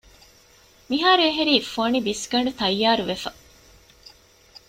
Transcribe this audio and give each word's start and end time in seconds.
މިހާރު 0.89 1.23
އެހެރީ 1.27 1.55
ފޮނި 1.73 1.99
ބިސްގަނޑު 2.05 2.51
ތައްޔާރުވެފަ 2.59 3.31